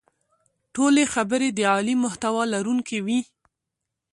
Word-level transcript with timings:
ټولې 0.75 1.03
خبرې 1.13 1.49
د 1.53 1.59
عالي 1.71 1.95
محتوا 2.03 2.43
لرونکې 2.53 2.97
وې. 3.05 3.19